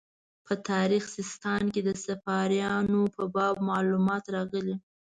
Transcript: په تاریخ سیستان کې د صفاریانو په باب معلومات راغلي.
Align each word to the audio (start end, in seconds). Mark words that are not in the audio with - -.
په 0.45 0.53
تاریخ 0.69 1.03
سیستان 1.17 1.63
کې 1.73 1.81
د 1.83 1.89
صفاریانو 2.05 3.01
په 3.15 3.23
باب 3.35 3.55
معلومات 3.69 4.23
راغلي. 4.35 4.75